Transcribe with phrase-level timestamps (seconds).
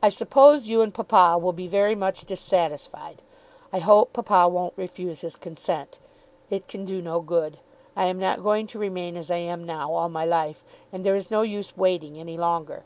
[0.00, 3.20] I suppose you and papa will be very much dissatisfied.
[3.72, 5.98] I hope papa won't refuse his consent.
[6.50, 7.58] It can do no good.
[7.96, 11.16] I am not going to remain as I am now all my life, and there
[11.16, 12.84] is no use waiting any longer.